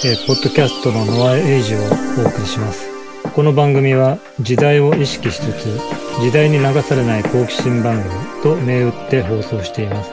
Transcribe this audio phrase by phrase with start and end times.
[0.00, 1.82] はい、えーポッドキャストのノアエイジをお
[2.26, 2.88] 送りします。
[3.34, 5.78] この番組は時代を意識しつつ、
[6.22, 10.10] 時代に流されない好奇心番組と銘打って放送しています。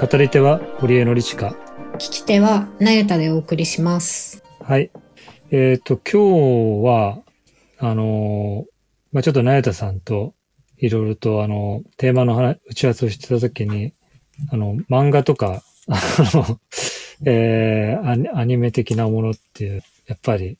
[0.00, 1.54] 語り手は堀江のりちか。
[1.96, 4.42] 聞き手はなゆたでお送りします。
[4.58, 4.90] はい。
[5.50, 7.18] えっ、と、今日は、
[7.78, 8.64] あのー
[9.12, 10.32] まあ、ちょっとなゆたさんと
[10.78, 13.92] いろいろとあの、テーマの話打ち合わせをしてた時に、
[14.50, 16.00] あの、漫画とか、あ
[16.34, 16.58] の、
[17.24, 20.58] えーアニメ的なものっていう、やっぱり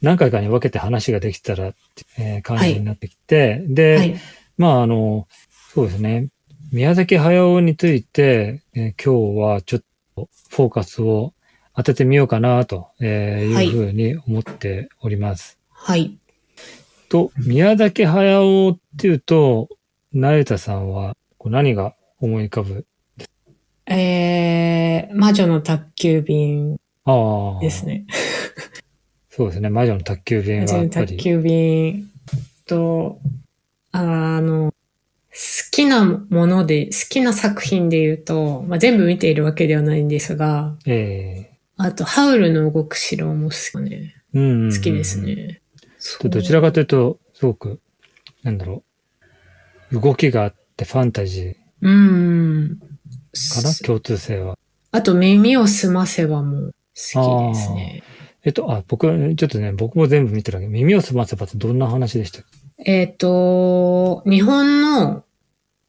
[0.00, 4.16] 何回かに分けて話ができたらって、えー感じになってきて、で、はい。
[4.56, 5.28] まああの、
[5.74, 6.28] そうですね。
[6.72, 9.82] 宮崎駿について、えー今日はちょっ
[10.16, 11.34] とフォーカスを
[11.74, 15.58] 当ててみようかなと、いいうふうに思っております。
[15.70, 16.18] はい。
[17.08, 19.68] と、宮崎駿っていうと、
[20.12, 22.86] なゆたさんは何が思い浮かぶ
[23.92, 27.60] えー、魔女の宅急便ああ。
[27.60, 27.84] です。
[27.86, 28.06] ね。
[29.30, 29.68] そうですね。
[29.68, 31.06] 魔女の宅急便魔女はやっぱり。
[31.06, 32.10] の宅急便
[32.66, 33.20] と、
[33.92, 34.72] あの、
[35.30, 35.36] 好
[35.70, 45.20] きなもので、好きな作品で言うと、まあ、全部見ているわけではないんですが、えあと、ハウルの動く城も好き,、ね、えうんうん好きです。
[45.20, 45.62] ね。
[46.24, 47.80] どちらかというと、すごく、
[48.42, 48.84] なんだろ
[49.92, 50.00] う。
[50.00, 52.78] 動きがあってファンタジうん。
[53.34, 54.58] ーかな共通性は。
[54.92, 58.02] あと、耳をすませばも好きですね。
[58.44, 60.68] えっと、あ、僕、ちょっとね、僕も全部見てるわけ。
[60.68, 62.44] 耳をすませばってどんな話でしたっ
[62.82, 62.90] け？
[62.90, 65.24] えっ、と、日本の、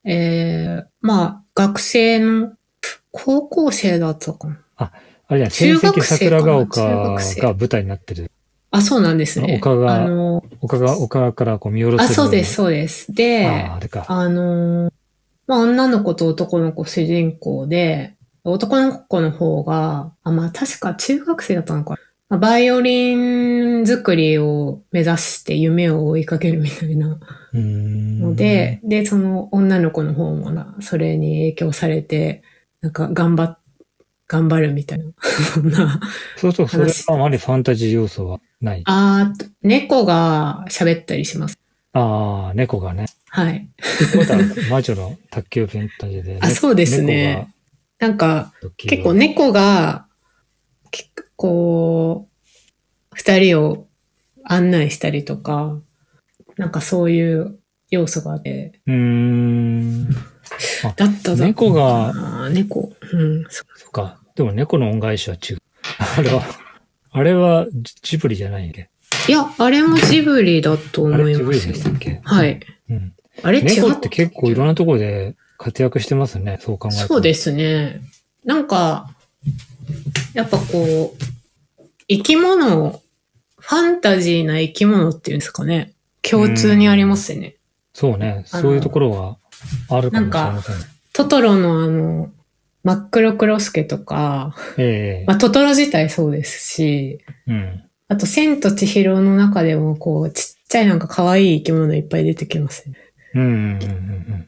[0.03, 2.53] えー、まあ、学生の、
[3.11, 4.59] 高校生だったかな。
[4.77, 4.91] あ
[5.29, 6.41] れじゃん、中戦績学生かな？
[6.41, 8.31] 桜ヶ丘が舞台になってる。
[8.71, 9.57] あ、そうなんですね。
[9.61, 12.13] 丘があの、丘が、丘からこう見下ろせあ、る。
[12.13, 13.13] そうです、そうです。
[13.13, 14.05] で、ああ、あれか。
[14.07, 14.90] あの、
[15.51, 21.97] まあ、女の子と男の子主人公で、男の子の方が、あ、まあ、確か中学生だったのか
[22.29, 23.15] バイオリ
[23.81, 27.19] ン作りを目指して夢を追いかけるみたいな。
[27.53, 32.43] ので、で、その女の子の方もな、それに影響されて、
[32.79, 33.59] なんか頑張っ、
[34.29, 35.11] 頑張るみたいな。
[35.53, 35.99] そんな。
[36.37, 38.83] そうそう、それはあまりファンタジー要素はない。
[38.85, 41.60] あー猫が喋ったりします。
[41.93, 43.05] ああ、猫がね。
[43.29, 43.69] はい。
[44.15, 44.35] また
[44.69, 46.39] 魔女の卓球弁って感じで。
[46.41, 47.53] あそうですね
[47.99, 49.13] なんか、結構。
[49.13, 50.07] 猫が、
[50.89, 52.27] 結構、
[53.13, 53.87] 二人を
[54.43, 55.79] 案内したりとか、
[56.57, 57.59] なんかそういう
[57.89, 60.09] 要素があって、うーん。
[60.09, 62.91] だっただ猫が猫。
[63.13, 63.43] うん。
[63.49, 64.19] そそっか。
[64.35, 65.57] でも猫の恩返しは違う。
[66.17, 66.43] あれは、
[67.11, 68.90] あれはジジブリじゃないんけ。
[69.27, 72.21] いや、あれもジブリだと思あれジブリいますよでしたっけ？
[72.23, 72.59] はい。
[72.89, 73.13] うん。
[73.43, 76.59] あれ違猫うって結構いろんなところで活躍してますね。
[76.61, 77.07] そう考えると。
[77.07, 78.01] そうですね。
[78.43, 79.09] なんか、
[80.33, 83.01] やっぱこう、生き物、
[83.59, 85.93] ファンタジーな生き物っていうんですかね。
[86.23, 87.55] 共通にありますよね。
[87.93, 88.43] そうね。
[88.45, 89.37] そういうところは
[89.89, 90.75] あるかもしれません。
[91.13, 92.31] トトロのあの、
[92.83, 97.83] 真っ黒クロスケとか、ええまあ、トトロ自体そうですし、うん。
[98.11, 102.97] あと、千と千尋の中でも、こう、ちっちゃいなんか可愛い生き物いっぱい出てきますね。
[103.33, 104.47] うんうんうんうん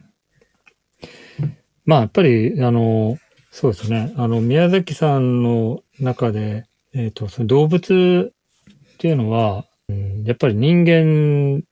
[1.40, 1.58] うん。
[1.86, 3.16] まあ、やっぱり、あの、
[3.50, 4.12] そうですね。
[4.18, 11.62] あの、宮崎さんの中で、えっ、と、その動物っていうのは、うんやっぱり人間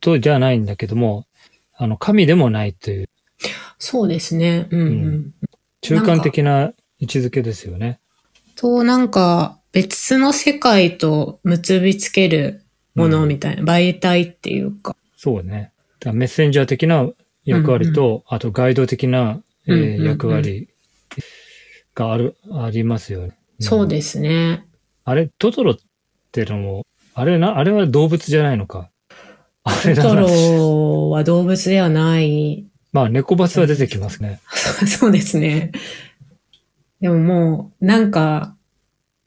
[0.00, 1.26] とじゃないんだけども、
[1.76, 3.10] あの、神でもないという
[3.78, 4.68] そうですね。
[4.70, 4.88] うん、うん。
[4.88, 5.34] うん
[5.82, 7.98] 中間的な位置づけですよね。
[8.56, 12.62] と、なんか、別の世界と結びつける
[12.94, 14.96] ものみたいな、媒体っていうか。
[15.16, 15.72] そうね。
[16.00, 17.08] だメッセンジャー的な
[17.44, 20.68] 役割と、あとガイド的な、えーうんうんうん役割
[21.94, 23.36] がある、ありますよね。
[23.60, 24.66] そうですね。
[25.04, 25.76] あれ、トトロっ
[26.32, 28.90] てのも、あれな、あれは動物じゃないのか。
[29.64, 30.22] あれだトな。
[30.22, 32.66] ロは動物ではない。
[32.92, 34.40] まあ、猫バスは出てきますね。
[34.86, 35.72] そうですね。
[37.02, 38.56] でももう、なんか、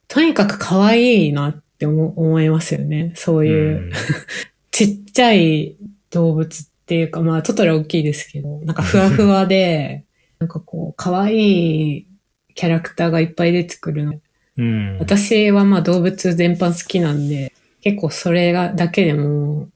[0.08, 3.12] とにかく可愛いなって思思いますよね。
[3.16, 3.92] そういう、うん
[4.72, 5.78] ちっちゃい
[6.10, 10.04] 動物っていうか、まあ、トトロは大きいですけど、なんかふわふわで、
[10.40, 12.08] なんかこう、可愛い
[12.56, 14.20] キャラクターがいっぱい出てくるの。
[14.58, 14.98] うん。
[15.00, 19.70] 私はまあ動物全般好きなんで、結構それが、だけでも、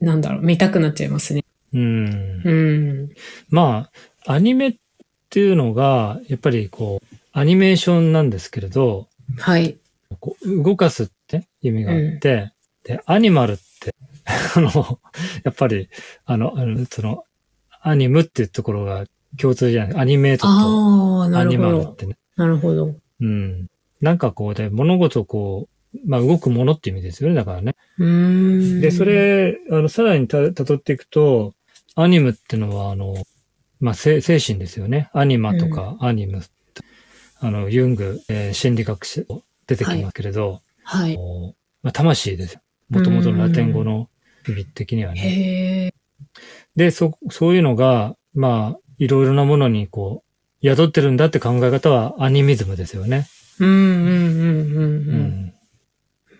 [0.00, 1.44] なんだろう、見たくなっちゃいますね。
[1.72, 2.42] うん。
[2.44, 3.08] うん。
[3.48, 3.88] ま
[4.26, 4.76] あ、アニメっ
[5.30, 9.78] ていうのが、やっぱりこう、アニメーションなんですけれど、はい。
[10.18, 13.94] こう動かすって意味があって、で、アニマルって、
[14.56, 14.98] あの、
[15.44, 15.88] やっぱり、
[16.24, 17.24] あの、あのその、
[17.82, 19.06] アニムっていうところが
[19.38, 20.00] 共通じゃない。
[20.00, 20.48] アニメートと
[21.38, 21.56] アニ。
[21.56, 22.18] マルってね。
[22.36, 22.94] なるほど。
[23.20, 23.68] うん。
[24.00, 27.76] なんかこうで、物事をこう、まあ動くものって意味ですよね、だからね。
[27.98, 28.80] うーん。
[28.80, 31.54] で、そ、れ、あの、さらにた、辿っていくと、
[31.94, 33.14] アニムってのは、あの、
[33.80, 35.10] まあ、精精神ですよね。
[35.12, 36.42] アニマとか、アニム。
[37.40, 39.22] あの、ユング、えー心理学者
[39.66, 41.16] 出てきますけれど、はい。
[41.16, 42.60] もうまあ、魂ですよ。
[42.90, 44.08] もともとのラテン語の
[44.46, 45.94] 意味的にはね。
[46.76, 50.22] で、そ、そういうのが、まあ、いろいろなものにこ
[50.62, 53.26] う、宿ってるんだって考え方はアニミズムですよね。
[53.58, 54.12] うんうんうん
[54.42, 55.54] うん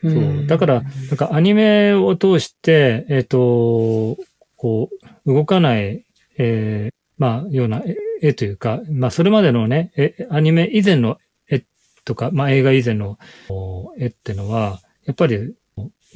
[0.02, 0.10] うん。
[0.10, 0.36] うん。
[0.38, 0.46] そう。
[0.46, 4.18] だから、なんかアニメを通して、えっ、と、
[4.56, 4.90] こ
[5.24, 6.04] う、動かない、
[6.36, 7.96] えーまあ、ような絵
[8.28, 11.18] 絵というか、まあ、それまでのね、えアニメ以前の
[11.48, 11.62] 絵
[12.06, 13.18] とか、まあ、映画以前の
[13.50, 15.54] お絵ってのは、やっぱり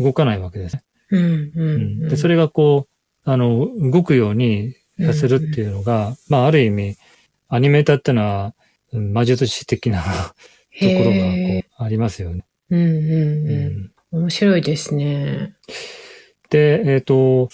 [0.00, 0.82] 動かないわけですね。
[1.10, 2.08] うんうんううんん。
[2.08, 6.96] で、それがこう、あの、動くようにさせるっていうのが、まあ、ある意味、
[7.48, 8.54] アニメーターってのは、
[8.92, 10.02] うん魔術師的な
[10.80, 11.64] ところがこ。
[11.80, 12.44] うありますよね。
[12.70, 14.20] うんうんううん。
[14.22, 15.54] 面白いですね。
[16.48, 17.48] で、えっ、と、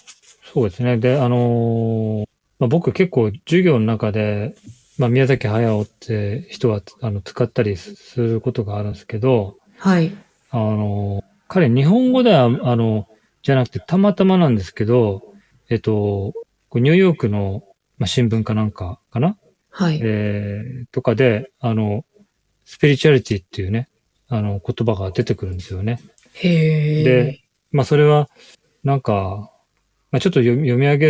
[0.52, 0.98] そうですね。
[0.98, 2.19] で、あのー
[2.60, 4.54] まあ、僕結構授業の中で、
[4.98, 10.12] まあ、宮崎駿って人はあの使ったりすることがあるんですけど、はい。
[10.50, 13.08] あのー彼日本語では、あの、
[13.42, 15.34] じゃなくてたまたまなんですけど、
[15.68, 16.32] えっ、と、
[16.74, 17.64] ニューヨークの、
[17.98, 19.36] まあ、新聞かなんかかな？
[19.68, 19.98] はい。
[20.00, 22.04] えーとかで、あの、
[22.64, 23.88] スピリチュアリティっていうね、
[24.28, 25.98] あの言葉が出てくるんですよね。
[26.34, 27.02] へえ。
[27.02, 27.40] で、
[27.72, 28.28] まあそれは、
[28.84, 29.49] なんか、
[30.10, 31.06] まあちょっと読み上げ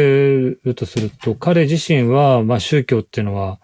[0.63, 3.61] るとすると、彼自身は、まあ宗教っていうのは、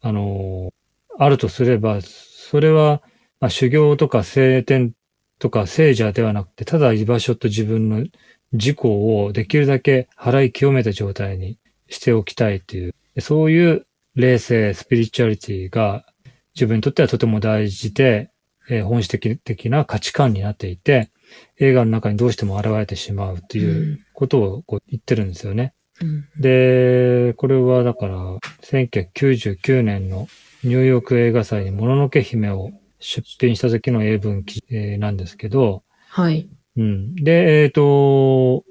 [0.00, 0.72] あの、
[1.18, 3.02] あるとすれば、それは、
[3.40, 4.92] まあ修行とか聖典
[5.38, 8.06] とか聖者ではなくて、ただ居場所と自分の
[8.52, 11.58] 自己をできるだけ払い清めた状態に
[11.88, 16.06] しておきたいという、そういう霊性、スピリチュアリティが
[16.54, 18.30] 自分にとってはとても大事で、
[18.68, 21.10] えー本質的的な価値観になっていて、
[21.58, 25.74] 映画の中にどうしても現れてしまうということをこう言ってるんですよね。
[26.00, 28.16] うんで、これはだから、
[28.62, 30.28] 1999年の
[30.62, 36.48] ニューヨーク映画祭にもののけ姫を出品した時の英文記事えーなんですけど、はい。
[36.76, 37.14] うん。
[37.14, 38.64] で、えっ、と、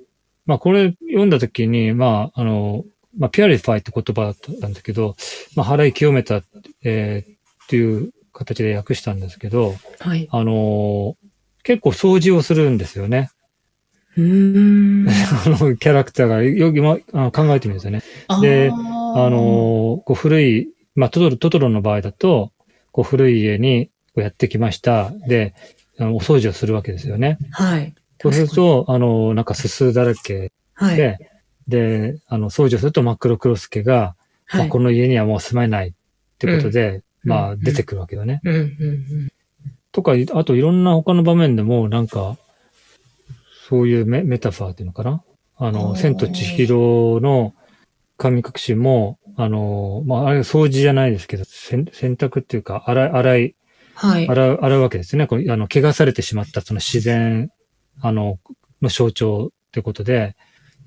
[0.45, 2.85] まあ、これ読んだ時に、まあ、あの、
[3.17, 5.15] まあ、 purify って言葉だったんですけど、
[5.55, 6.43] まあ、払い清めた、
[6.83, 7.35] えー
[7.65, 10.27] っていう形で訳したんですけど、はい。
[10.29, 11.15] あの
[11.65, 13.31] 結構掃除をするんですよね。
[14.15, 15.07] うーん。
[15.09, 18.03] あの、キャラクターがよく今あの考えてみるんですよね。
[18.41, 22.51] でああ、のこう古い、まあ、トトロ、トトロの場合だと、
[22.91, 25.11] こう古い家にこうやってきました。
[25.27, 25.55] で、
[25.97, 27.39] あのお掃除をするわけですよね。
[27.49, 27.95] はい。
[28.21, 30.97] そうすると、あの、なんかすすだらけはい。
[30.97, 31.17] で、
[31.67, 34.15] で、あの、掃除をすると真っ黒クロスケが、
[34.49, 34.69] まあ、はい。
[34.69, 35.93] この家にはもう住まえないっ
[36.37, 38.39] てことで、まあ、うん出てくるわけよね。
[38.43, 39.29] うんうん
[39.95, 42.37] とか、あといろんな他の場面でも、なんか、
[43.69, 45.23] そういうメメタファーっていうのかな？
[45.55, 47.53] ああの、ー千と千尋の
[48.17, 53.55] 神隠しも、あの、まあ、あれ掃除じゃないですけど、洗洗濯っていうか、洗い、洗い、
[53.93, 54.27] はい。
[54.27, 55.27] 洗う、洗うわけですね。
[55.27, 57.49] こうあの、怪我されてしまったその自然、
[58.01, 58.39] あの、
[58.81, 60.35] の象徴ってことで、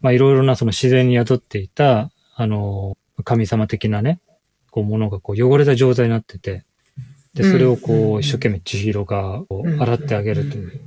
[0.02, 4.20] まあ、いろいろなその自然に宿っていた、あの、神様的なね、
[4.70, 6.66] こう、ものがこう、汚れた状態になってて、
[7.38, 9.42] で、それをこうんうんうんう、一生懸命千尋が
[9.80, 10.80] 洗ってあげるという、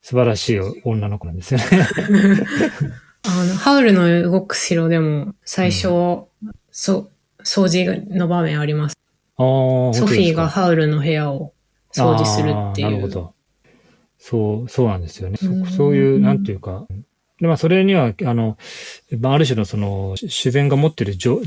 [0.00, 1.66] 素晴らしい女の子なんですよね。
[3.24, 5.82] あの、ハウルの動く城でも、最初、
[6.70, 7.10] そ、
[7.44, 8.96] 掃除の場面あります。
[9.36, 11.52] あソフィーがハウルの部屋を
[11.92, 12.90] 掃除するっていう。
[12.90, 13.34] なるほど。
[14.18, 15.38] そう、そうなんですよね。
[15.42, 16.86] うんそそういう、なんていうか。
[17.40, 18.56] で、まあ、それには、あの、
[19.20, 21.40] まあ、ある種のその、自然が持っている浄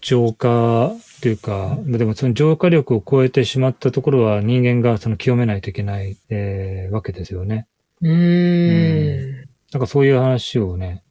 [0.00, 0.92] 浄化
[1.22, 7.66] というか、でもその浄化力を超えてしまったところは人間がその清めないといけない、えーわけですよね。
[8.02, 9.48] うーん。
[9.72, 11.02] なんかそういう話をね、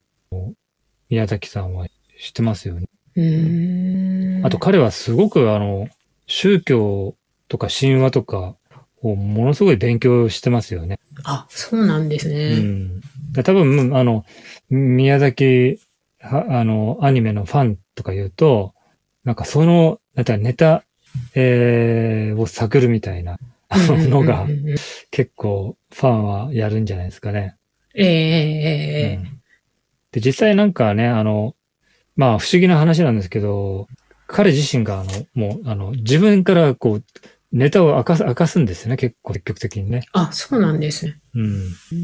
[1.10, 2.88] 宮崎さんはしてますよね。
[3.16, 4.46] うーん。
[4.46, 5.88] あと彼はすごくあの、
[6.28, 7.16] 宗教
[7.48, 8.56] とか神話とか
[9.02, 11.00] をものすごい勉強してますよね。
[11.24, 12.56] あ、そうなんですうね。
[12.60, 13.02] ん。
[13.34, 14.26] で多分、あの、
[14.70, 15.80] 宮崎、
[16.20, 18.74] はあの、アニメのファンとか言うと、
[19.26, 20.84] なんかその、なんかネタ、
[21.34, 23.38] えー、を探るみたいな
[23.72, 24.48] のが
[25.12, 27.56] 結構ファンはやるんじゃないですかね。
[27.94, 29.36] えええええうん
[30.16, 31.56] で、実際なんかね、あの、
[32.16, 33.88] まあ不思議な話なんですけど、
[34.28, 37.04] 彼自身があの、もう、あの、自分からこう、
[37.52, 40.04] ネタを明かす、明かすんですよね、結構積極的にね。
[40.14, 41.20] あ、そうなんですね。
[41.36, 41.44] うん。
[41.44, 41.96] うー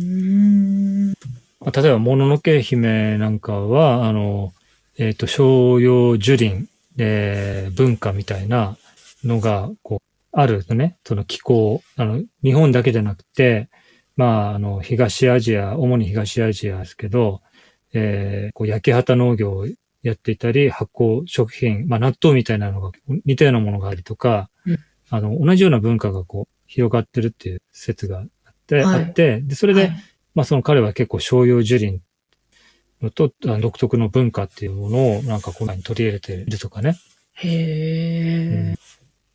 [1.11, 1.13] ん。
[1.61, 4.53] まあ例えば、もののけ姫なんかは、あの、
[4.97, 6.67] えっ、と、商用樹林、
[7.03, 8.77] えー文化みたいな
[9.23, 13.69] のが、こう、あるとね、その気候、あの、日本だけじゃなくて、
[14.15, 17.41] まあ、あの、東アジア、主に東アジアですけど、
[17.93, 19.67] えー、こう焼き畑農業を
[20.03, 22.91] やっていたり、発酵食品、まあ納豆みたいなのが
[23.25, 24.79] 似たようなものがありとか、うん。
[25.09, 28.27] あの、同じような文化がこう、広がってるっていう説があっ
[28.67, 29.03] て、はい。
[29.05, 29.91] あって、で、それで、はい。
[30.35, 32.01] まあその彼は結構商用樹林
[33.01, 36.95] のと、あ独特の文化っていうものをなんかこう取り入れているとかね。
[37.33, 38.75] へえ。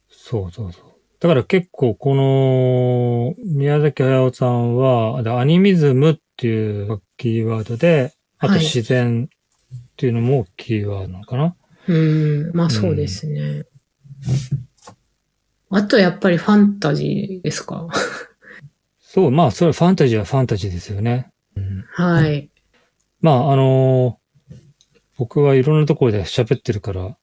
[0.08, 0.84] そうそうそう。
[1.18, 11.56] だから結構この宮崎駿さんは、でアニミズムっていうキーワードで、あとはい自然っていうのもキーワードなのかな。
[11.88, 13.64] うん、まあそうですね。
[15.70, 17.88] あとやっぱりファンタジーですか
[19.00, 21.30] そう、まあそれファンタジーはファンタジーですよね。
[21.56, 22.50] うん、はい。
[23.20, 24.18] まああの
[25.18, 27.16] 僕はいろんなところで喋ってるから、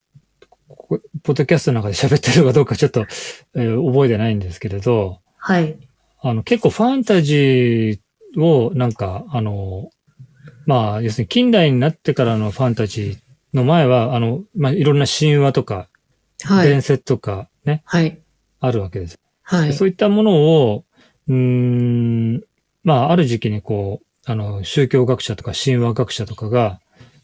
[0.67, 3.01] ここポッドキャストの中で喋ってるかどうかちょっと、
[3.55, 5.77] えー覚えてないんですけれど、はい。
[6.21, 9.89] あの、結構ファンタジーを、なんか、あの、
[10.65, 15.89] まあ、要するに近代になってからのファンタジーの前は、あの、まあ、いろんな神話とか、
[16.43, 16.81] はい伝。
[16.81, 18.19] 説とかね、はい。
[18.61, 19.19] あるわけです。
[19.41, 19.73] はい。
[19.73, 20.85] そういったものを、
[21.27, 22.43] うーん、
[22.83, 26.79] まあ、ある時期にこう、あの、宗教学者とか神話学者とかが、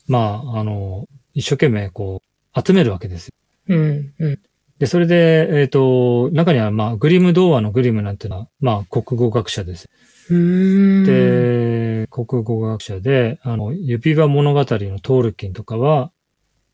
[0.08, 2.22] まあ、あの、一生懸命こ
[2.56, 3.34] う、集めるわけですよ。
[3.70, 4.40] うん、うん。
[4.80, 9.90] で、それで、えっ、と、中には、まあ、グリム童話のグリムなんていうのは、まあ、国語学者です。
[10.30, 16.12] で、国語学者で、あの、指輪物語のトールキンとかは、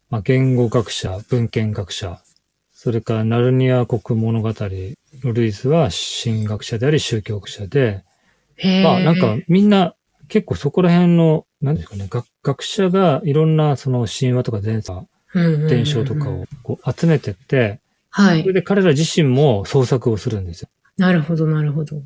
[0.10, 2.22] まあ、言語学者、文献学者、
[2.86, 4.54] それからナルニア国物語
[5.24, 5.90] のルイスは
[6.24, 8.04] 神学者であり宗教学者で、
[8.84, 9.96] まあなんかみんな
[10.28, 15.08] 結構そこら辺の、なんですかね、学学者がいろんなその神話とか伝説、
[15.70, 17.80] 伝承とかをこう集めてって、
[18.10, 18.42] はい。
[18.42, 20.70] それで彼ら自身も創作をするんですよ。
[20.98, 22.02] なるほど、なるほど。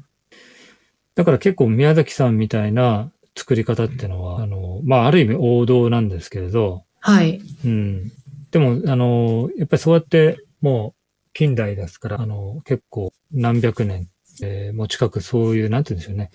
[1.16, 7.42] だから結構宮崎さんみたいな作り方っていうのは、あの、まあ、ある意味王道なんですけれど、はい。
[7.66, 8.12] うん。
[8.52, 14.08] でも、あの、やっぱりそうやってもう近代ですから、あの、結構何百年、
[14.42, 16.32] えーもう近くそういう、なんて言うんでしょうね。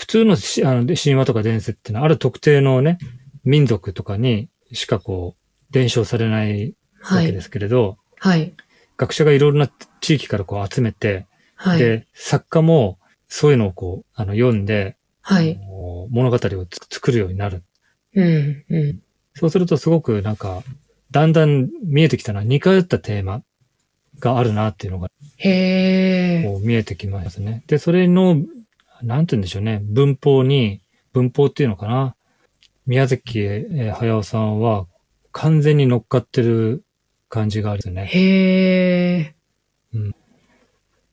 [0.00, 2.96] 普通のしあので神話とか伝説っていうのは、ある特定のね、
[3.44, 7.26] 民族とかにしかこう、伝承されないわはい。
[7.26, 8.54] けですけれど、はい。
[8.96, 9.68] 学者がいろいろな
[10.00, 11.78] 地域からこう集めて、はい。
[11.78, 15.60] で、作家もそういうのをこう、あの、読んで、はい。
[16.08, 17.62] 物語をつ作るようになる。
[18.14, 19.02] うん、うん。
[19.34, 20.62] そうするとすごくなんか、
[21.10, 23.42] だんだん見えてきたのは似通ったテーマ
[24.18, 26.44] があるなっていうのがへえ。
[26.44, 27.64] こう見えてきますね。
[27.66, 28.38] で、それの、
[29.02, 32.16] なんて言うんでしょうね、文法に、文法っていうのかな。
[32.86, 34.86] 宮崎えー駿さんは
[35.32, 36.84] 完全に乗っかってる
[37.28, 38.06] 感じがあるよね。
[38.06, 39.34] へえ。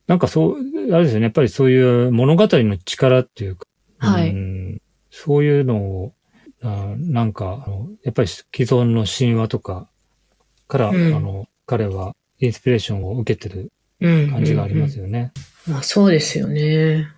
[0.08, 0.56] なんかそう、
[0.92, 3.66] あれですよね、やっぱりそういう物語の力っていうか、
[3.98, 6.14] はいうんそういうのを、
[6.62, 9.88] あなんか、あのやっぱり既存の神話とか
[10.66, 14.30] から、うんあの、彼はインスピレーションを受けてるうん。
[14.30, 15.04] 感じがありますよ。
[15.04, 15.32] よね。
[15.66, 17.08] まあそうですよね。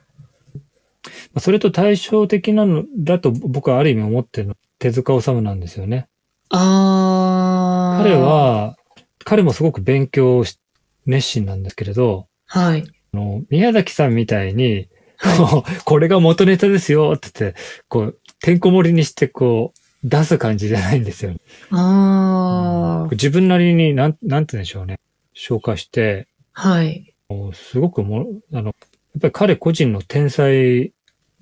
[1.05, 6.09] まあそれと対照的なのだと僕はある意味思ってるの手塚治虫なんですよね。
[6.51, 8.03] ああ。
[8.03, 8.77] 彼、は、
[9.25, 10.59] 彼もすごく勉強し
[11.07, 12.85] 熱心なんですけれど、はい。
[13.13, 14.89] あの、宮崎さんみたいに、
[15.19, 21.35] はこうこれが元ネタですよって言って、こう、てんこ盛りにしてこう、出す感じじゃないんですよ。
[21.73, 24.99] あ自分なりになん、なんて言うんでしょうね。
[25.35, 26.71] 消化して、あ。
[26.71, 27.15] はい。
[27.29, 28.73] もうすごくも、あの、や
[29.19, 30.93] っぱり彼個人の天才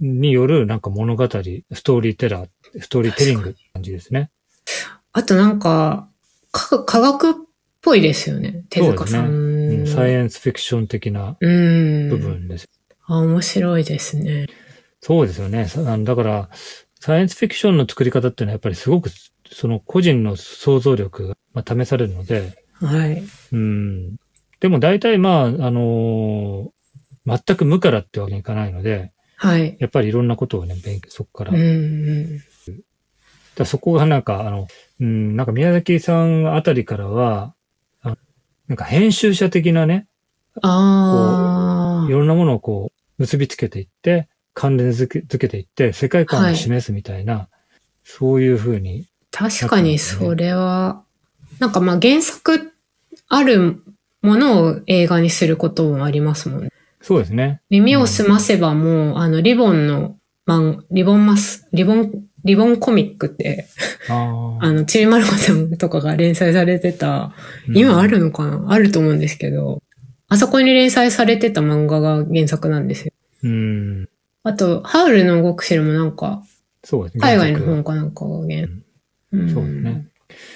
[0.00, 1.30] によるなんか物語、ス
[1.82, 2.48] トーリーテラー、
[2.80, 4.30] ストーリーテリングって感じですね。
[5.12, 6.08] あとなんか、
[6.52, 7.34] か科学っ
[7.80, 8.64] ぽいですよね。
[8.70, 9.30] 手塚さん。
[9.32, 12.08] うんサイエンスフィクション的なうん。
[12.08, 12.68] 部分です。
[13.06, 14.46] あ、面白いですね。
[15.00, 15.66] そうですよね。
[16.04, 16.50] だから、
[17.00, 19.10] サイエンスフィクションの作り方っていうのはやっぱりすごく、
[19.50, 23.22] その個人の想像力がまあ試されるので、はい。
[23.52, 24.16] うん。
[24.60, 26.77] でも大体まあ、あのー
[27.28, 29.76] 全く無からってわけにいかないので、はい。
[29.78, 31.52] やっぱりいろんなことをね、勉強、そこから。
[31.52, 32.42] うんうん。
[33.56, 34.66] らそこがなんか、あの、
[35.00, 37.54] うん、なんか宮崎さんあたりからは、
[38.02, 38.16] あ
[38.66, 40.08] なんか編集者的なね、
[40.62, 47.49] あいろんなものをこう、結びつけていって、関連づけづけていって、世界観を示すみたいな、
[48.04, 49.49] そういうふうに、あ。
[49.49, 51.04] 確かにそれは、
[51.58, 52.73] なんかまあ原作
[53.28, 53.82] ある
[54.23, 56.70] ものを映画にすることもありますもんね。
[57.00, 57.61] そうですね。
[57.71, 63.67] 耳をすませばもう、あの、リボンの、マン、リボンマス、リボン、リボンコミックって、
[64.09, 67.35] あ あの、ちびまる子ちゃんとかが連載されてた、
[67.69, 68.73] 今あるのかな？
[68.73, 69.83] あると思うんですけど、
[70.28, 73.12] あそこに連載されてた漫画が原作なんですよ。
[73.45, 74.09] うん。
[74.43, 76.43] あと、ハウルの動く城もなんか、
[76.85, 77.21] そうですね。
[77.21, 78.69] 海外の本かなんかが原
[79.33, 80.07] うんうんそうですね。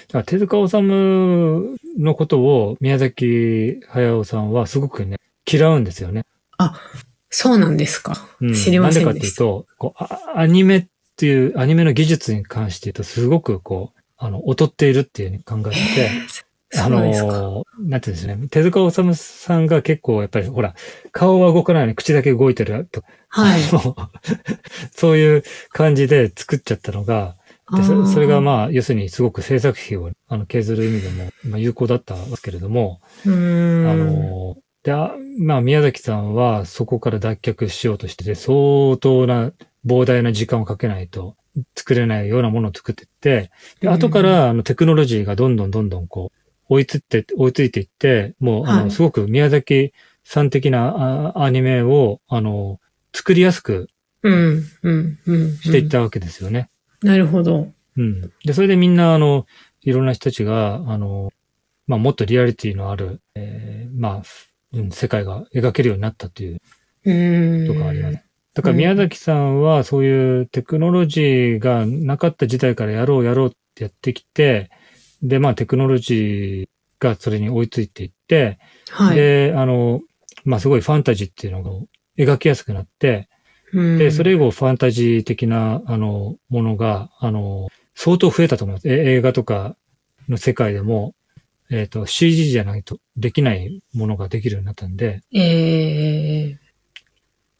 [0.07, 5.17] だから手塚治虫のことを宮崎駿さんはすごくね、
[5.51, 6.25] 嫌うんですよね。
[7.29, 8.27] そうなんですか。
[8.41, 9.43] うん知りませんなんでかってでした。
[9.43, 16.09] いうと、こうあアニメっていう、アニメの技術に関して言うと、すごくこう、あの、劣っているっていうふうに考えてて、
[16.79, 16.89] あ。
[16.89, 20.75] の、なんていうんですね、手塚治虫さんが結構やっぱり、ほら、
[21.11, 23.61] 顔は動かないのに口だけ動いてるとか、はい。
[24.95, 27.35] そういう感じで作っちゃったのが、
[27.75, 32.99] でそそれがまあ、要するにすごく制作費をあの削る意味でも、まあ、有効だったんですけれども。
[33.25, 34.32] あの、
[34.83, 39.51] で、あまあ、宮崎さんはそこから脱却しようとしてて、相当な
[39.85, 41.35] 膨大な時間をかけないと
[41.75, 52.79] 作れないようなものを作っていって、で、うん後からあのテクノロジーがどんどんどんどんこう、追いつって、追いついていって、もう、あの、はいすごく宮崎さん的なあアニメを、あの、
[53.13, 53.89] 作りやすく
[54.23, 55.57] うん、うん、うん。
[55.57, 56.69] していったわけですよね。
[57.01, 57.71] なるほど。
[57.97, 58.31] うん。
[58.45, 59.45] で、それでみんな、あの、
[59.81, 61.31] いろんな人たちが、あの、
[61.87, 64.23] まあ、もっとリアリティのある、えーまあ、
[64.73, 66.59] うん、世界が描けるようになったという。
[67.67, 68.25] とかあります。
[68.53, 74.69] だから宮崎さんはそういうテクノロジーがなかった時代からやろうやろうってやってきて、
[75.23, 76.67] で、まあテクノロジー
[76.99, 79.15] がそれに追いついていって、はい。
[79.15, 80.01] で、あの、
[80.45, 81.71] まあすごいファンタジーっていうのが
[82.17, 83.27] 描きやすくなって、
[83.73, 88.87] うんで、それ以後ファンタジー的な、あの、ものが、あの、相当増えたと思います。
[88.87, 89.75] え映画とか
[90.29, 91.15] の世界でも、
[91.73, 96.59] えっ、と、CG じゃないとできないものができるようになったんで、ええ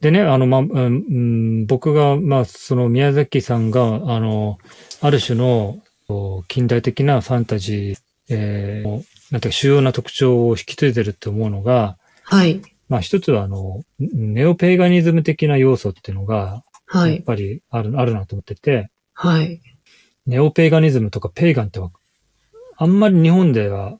[0.02, 3.82] でね、あの、まあ、うんうん、僕が、まあ、その宮崎さんが、
[4.14, 4.58] あの、
[5.02, 5.82] ある種の
[6.48, 8.00] 近代的なファンタジー、
[8.30, 12.62] えー、なんていうか主要な特徴を引き継いでるって思うのが、はい。
[12.90, 17.22] まあ一つはあの、ネオペイガニズム的な要素っていうのが、やっはい。
[17.22, 19.62] ぱりある、あるなと思ってて、はい。
[20.26, 21.92] ネオペイガニズムとかペイガンっては、
[22.78, 24.00] あんまり日本では、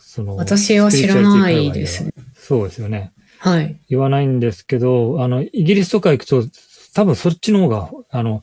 [0.00, 2.12] その、私は知らないですね。
[2.34, 3.12] そうですよね。
[3.38, 3.80] はい。
[3.88, 6.44] 言わないんですけど、あの、イギリスとか行くと、
[6.94, 8.42] 多分そっちの方が、あの、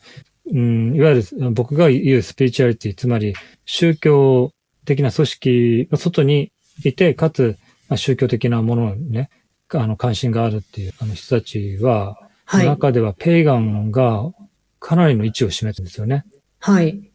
[0.51, 4.51] うん、いわゆる僕が言うスピリチュアリティ、つまり宗教
[4.85, 6.51] 的な組織の外に
[6.83, 9.29] いて、かつ、まあ、宗教的なものにね、
[9.71, 12.65] あの、関心があるっていうあの人たちは、はい。
[12.65, 14.31] 中ではペイガンが
[14.79, 16.25] かなりの位置を占めてるんですよね。
[16.59, 17.09] はい。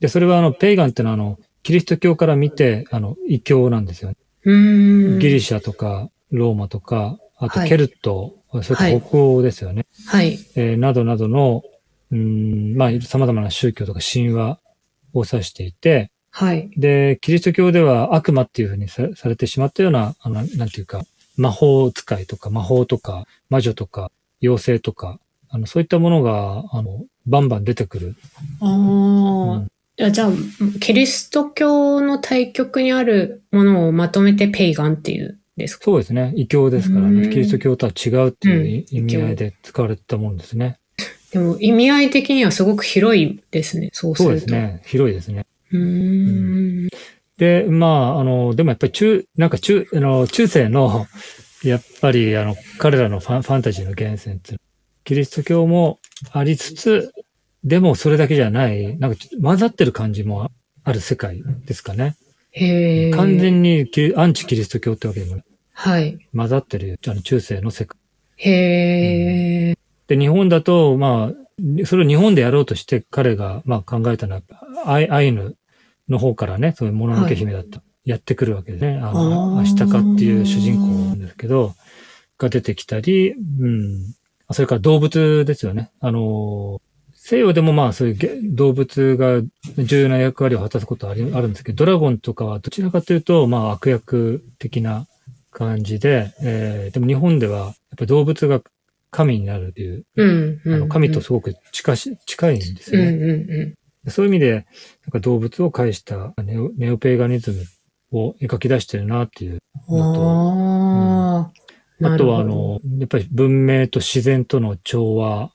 [0.00, 4.16] で、それはあの、ペイガンってのはあの、キリスト教から見て、あの、異教なんですよね。
[4.44, 5.18] うーん。
[5.18, 9.84] ギリシャとか、ローマとか、あとはいケルト、それから北欧ですよね。
[10.06, 10.38] はい。
[10.56, 11.62] えーなどなどの、
[12.10, 14.60] うん、まあ、様々な宗教とか神話
[15.12, 16.70] を指していて、はい。
[16.78, 21.02] で、キリスト教では悪魔っていうふうにさされてしまったような、あの、なんていうか、
[21.36, 28.16] 魔法使いとか魔法とか魔女とか妖精とか、あの、そういったものが、あの、バンバン出てくる。
[28.60, 29.17] ああ、うん
[29.98, 30.30] いやじゃあ、
[30.80, 35.84] キリスト教の対極にあるものをまとめてペイガンっていうんですか？
[35.84, 36.32] そうですね。
[36.36, 37.22] 異教ですからね。
[37.24, 40.78] うんキリスト教とは違うっていう意味合いで使われてたものですね。
[41.32, 43.90] でも意味合い的にはすごく広いですね。
[43.92, 44.34] そうすそう。
[44.34, 44.82] ですね。
[44.86, 45.46] 広いですね。
[45.72, 46.88] うーん。
[47.36, 51.06] で、まあ、あの、でもやっぱり中、なんか中、あの、中世の、
[51.64, 54.60] やっぱり、あの、彼らのファンファンタジーの源泉っていうの
[55.04, 55.98] キリスト教も
[56.32, 57.12] ありつつ、
[57.64, 60.50] でもそれだけじゃない、なんか混ざってる感じも
[60.84, 62.16] ある世界ですかね。
[62.52, 63.10] へえ。
[63.10, 66.18] 完全にアンチキリスト教ってわけでもないはい。
[66.34, 67.98] 混ざってる、あの、中世の世界。
[68.36, 69.78] へえ。
[70.08, 74.42] で、日本だと、まあ、それを日本でやろうとして彼が、まあ考えたのは、
[74.86, 75.56] アイアイヌ
[76.08, 77.82] の方からね、そういうもののけ姫だった。
[78.04, 78.98] やってくるわけですね。
[79.02, 81.74] あの、アシタカっていう主人公なんですけど、
[82.38, 84.14] が出てきたり、うん。
[84.50, 85.90] それから動物ですよね。
[86.00, 86.80] あの、
[87.28, 89.42] 西洋でもまあそういうげ動物が
[89.76, 95.06] 重要な役割を果たすことはありあるんですけど、ドラゴンとかはどちらかというと、まあ悪役的な
[95.50, 98.62] 感じで、えーでも日本ではやっぱり動物が
[99.10, 100.60] 神になるといううん。
[100.64, 103.74] うんあの神とすごく近し、近いんですうんようんね。
[104.06, 104.64] うそういう意味で、なん
[105.12, 107.52] か動物を介したネオネオペーガニズ
[108.10, 109.56] ムを描き出してるなっていう。
[109.56, 109.58] ん。
[110.00, 111.52] ああ。
[112.00, 115.52] なあとは、あの、やっぱり文明と自然との調和、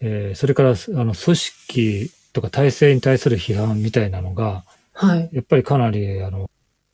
[0.00, 5.28] えーそれから、あの、組織とか体制に対する批判みたいなのが、はい。
[5.32, 6.50] やっぱりかなり、あの、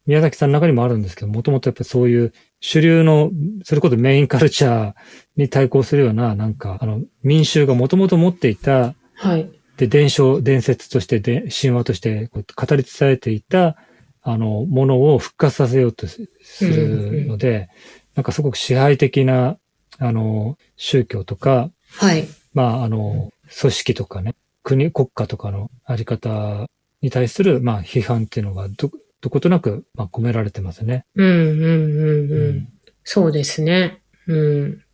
[0.07, 3.31] 宮崎さんの中にもあるんですけど、もともとやっぱりそういう主流の、
[3.65, 4.95] それこそメインカルチャー
[5.37, 9.49] に対抗するような、なんか、あの、民衆がもともと持っていた、はい。
[9.77, 13.77] で、伝承、伝説としてで、神話として語り伝えていた、
[14.23, 17.69] あの、ものを復活させようとすするので、
[18.15, 19.57] なんかすごく支配的な、
[19.99, 22.29] あの、宗教とか、はい。
[22.55, 26.67] まあ、あの、組織とかね、国、国家とかのあり方
[27.01, 31.05] に対する、まあ、批判っていうのがど、どことなく、まあ、込められてますね。
[31.15, 32.33] うんうんうんうん。
[32.33, 32.69] うん
[33.05, 34.01] そうですね。
[34.29, 34.85] うん。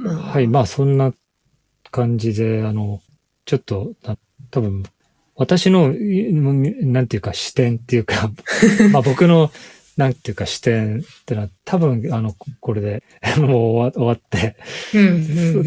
[0.00, 1.14] まあ、はい、まあ、そんな
[1.90, 3.00] 感じで、あの、
[3.44, 4.16] ちょっと、な
[4.50, 4.82] 多分、
[5.34, 8.30] 私の、いなんていうか視点っていうか、
[8.92, 9.50] まあ僕の、
[9.96, 13.02] なんていうか視点ってのは、多分、あの、これで
[13.38, 14.56] もう終わって、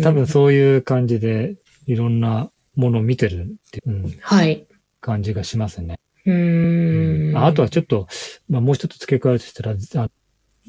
[0.01, 4.65] 多分そういう感じで、いろんなものを見てるっていう、うんはい。
[5.01, 5.99] 感じがしますね。
[6.25, 7.38] うーん。
[7.38, 8.07] ああとはちょっと、
[8.49, 10.09] まあもう一つ付け加えるとしたら、あどちら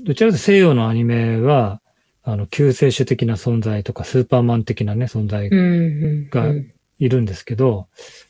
[0.05, 1.81] かというと西洋のアニメは、
[2.23, 5.49] あの、救世主的な存在とか、スーパーマン的なね、存在
[6.29, 7.88] がうんいるんですけど、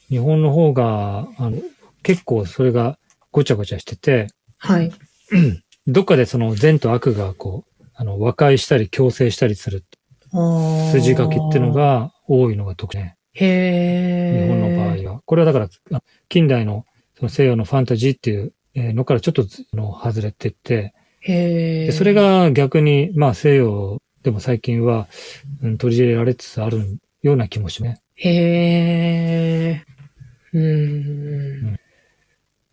[0.08, 1.58] 日本の方が、あの、
[2.02, 2.98] 結構それが
[3.32, 4.92] ごちゃごちゃしてて、はい。
[5.86, 9.84] どっかでその善と悪がこう、あの、和解したり強制したりする
[10.92, 13.16] 筋書きっていうの、が多いのが特徴ね。
[13.32, 15.22] へー日本の場合は。
[15.24, 16.84] これはだから、あ近代の
[17.16, 25.08] その西洋のファンタジーっていうえーのからちょっとの外れてって、へそれ、が逆に、まあ西洋でも最近は、
[25.62, 28.02] うん、取り入れられつつあるような気もしね。
[28.16, 31.76] へーうーん。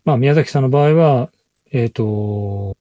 [0.04, 1.30] まあ宮崎さんの場合は、
[1.74, 2.76] えっ、と、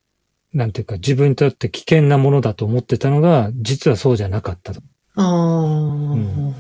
[0.54, 4.82] なんていうか自分にとって危険なものだと思ってたのが、実はそうじゃなかったと。
[5.16, 6.56] あん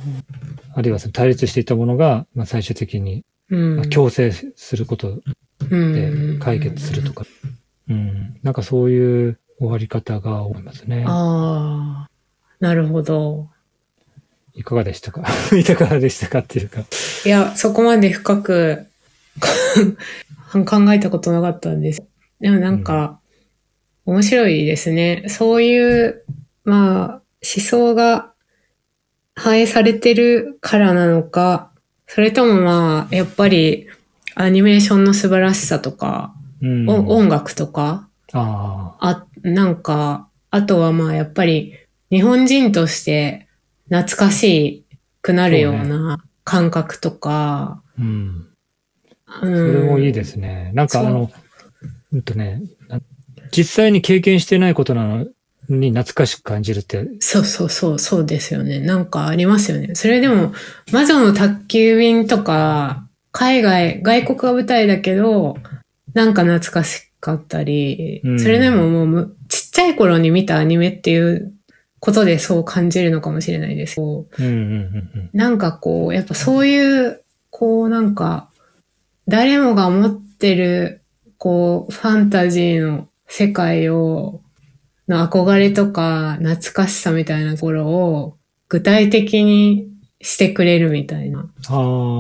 [0.76, 3.24] あるいはその対立していたものが、まあ、最終的に。
[3.50, 5.20] まあ強制すること
[5.70, 7.26] うんで解決するとか。
[7.88, 8.40] うん。
[8.42, 11.06] なんかそういう終わり方が思いますね。
[11.08, 12.10] ああ、
[12.60, 13.50] なるほど。
[14.56, 15.24] いかがでしたか？
[15.56, 16.82] いかがでしたかっていうか。
[17.26, 18.88] いや、そこまで深く
[20.66, 22.02] 考えたことなかったんです。
[22.44, 23.22] でもなんか、
[24.06, 25.24] 面白いですね。
[25.30, 26.26] そういう、
[26.66, 28.34] まあ、思想が
[29.34, 31.72] 反映されてるからなのか、
[32.06, 33.88] それともまあ、やっぱり
[34.36, 36.90] アニメーションの素晴らしさとか、うん。
[36.90, 41.76] お音楽とか、ああ、なんか、あとはまあやっぱり
[42.10, 43.48] 日本人として
[43.86, 44.84] 懐かし
[45.22, 48.02] くなるような感覚とか、あ。
[48.02, 48.50] うん。
[49.26, 50.72] そそれもいいですね。
[50.74, 51.32] なんかあの、
[52.14, 53.02] うんとね、な
[53.52, 55.26] 実際に経験してないことなの
[55.70, 58.80] に懐かしく感じるって、そうそうそう、そうですよね。
[58.80, 59.96] なんかありますよね。
[59.96, 60.54] それでも、
[60.92, 65.58] 魔女の宅急便とか、海外、外国が舞台だけど、
[66.14, 71.54] なんか懐かしかったり、うんそれでももうむ、ちっちゃい頃に見たアニメっていう
[72.00, 73.96] ことでそう感じるのかもしれないです。
[73.96, 74.58] こううんうんう
[75.20, 78.50] んなんかこう、やっぱそういう、こうなんか、
[79.28, 81.03] 誰もが持ってる、
[81.44, 84.40] こう、ファンタジーの世界を、
[85.10, 88.38] の憧れとか懐かしさみたいなところを
[88.70, 89.90] 具体的に
[90.22, 91.50] してくれるみたいな。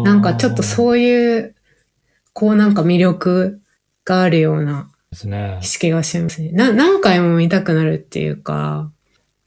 [0.03, 1.55] なんかちょっとうそういう、
[2.33, 3.61] こうなんか魅力
[4.03, 5.65] があるようなですね意。
[5.65, 6.51] 識がしますね。
[6.51, 8.91] な、何回も見たくなるっていうか、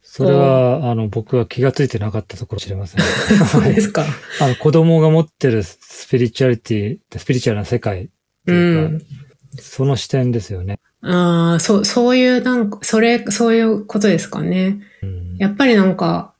[0.00, 3.02] それは、あの、僕は気がついてなかったところかもしれません。
[3.44, 4.06] そうですか。
[4.40, 8.08] あの、子供が持ってるスピリチュアリティ、スピリチュアルな世界っ
[8.46, 9.25] てういうか、ん。
[9.60, 10.78] その視点ですよね。
[11.02, 14.80] ああ、そう、そういう、なんか、それ、そういうことですかね。
[15.02, 16.32] うんやっぱりなんか、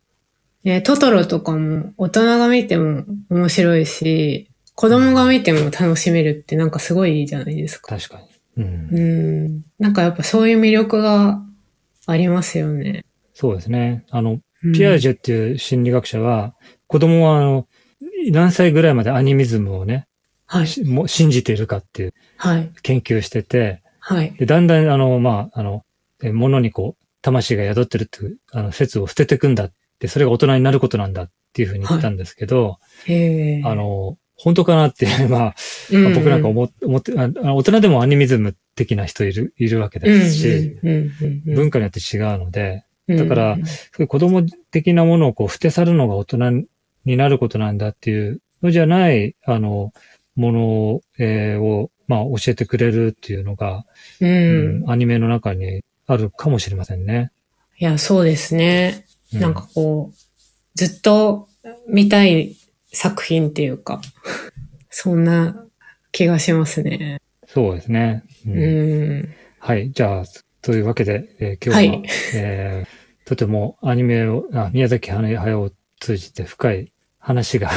[0.64, 7.96] ね、トトロとかも大人が見ても面白いし、子供が見ても楽しめるってなんかすごいいいじゃないですか。
[7.96, 8.20] 確か
[8.56, 8.64] に。
[8.64, 8.88] うん。
[8.90, 9.64] うん。
[9.78, 11.42] なんかやっぱそういう魅力が
[12.06, 13.04] ありますよね。
[13.34, 14.04] そうですね。
[14.10, 14.40] あの、うん
[14.72, 16.54] ピアージェっていう心理学者は、
[16.88, 17.68] 子供はあの、
[18.32, 20.08] 何歳ぐらいまでアニミズムをね、
[20.46, 20.66] はい。
[20.66, 22.70] しもう信じているかっていうはい。
[22.82, 24.32] 研究してて、はい。
[24.34, 25.84] で、だんだんあの、まあ、あの、
[26.22, 33.62] え物にこう、魂が宿ってるっていう、あの、説を捨てていくんだって、それが大人になることなんだっていうふうに言ったんですけど、へえ。
[33.64, 35.54] あ、の、本当かなって、 まあ、
[35.90, 40.78] まあ僕なんか思っ思って、あ大人でもアニミズム的な人いる、いるわけですし、
[41.46, 46.66] 文化によって違うので、うんだからそういう子供的なものをこう捨て去るのが大人
[47.04, 49.92] になることなんだっていうのじゃない、あの、
[50.36, 53.84] もの、えーを、まあ、教えてくれるっていうのが、
[54.20, 54.28] うん。
[54.28, 57.32] うんアニメの中にあるかもしれませんね。
[57.78, 59.04] いや、そうですね。
[59.34, 60.16] うなんかこう、
[60.74, 61.48] ずっと
[61.88, 62.56] 見たい
[62.92, 64.00] 作品っていうか、
[64.90, 65.66] そんな
[66.12, 67.20] 気がしますね。
[67.46, 68.22] そうですね。
[68.46, 69.34] ううんん。
[69.58, 69.90] はい。
[69.90, 70.24] じゃあ、
[70.62, 72.02] というわけで、えー今日は、はい
[72.34, 76.92] えーとてもアニメを、あ宮崎駿を通じて深い
[77.26, 77.68] 話が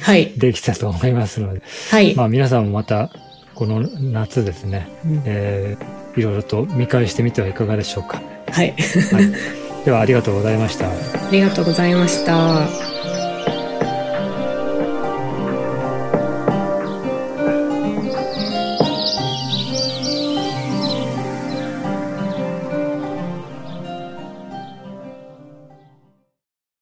[0.00, 0.32] はい。
[0.36, 2.14] できたと思いますので、はい。
[2.16, 3.10] まあ皆さんもまた、
[3.54, 8.20] この夏ですね、うんえーいろいろと見返してみてはいかがでしょうか。
[8.50, 8.74] はい。
[9.12, 10.88] はい、ではありがとうございました。
[10.88, 10.92] あ
[11.30, 12.66] りがとうございました。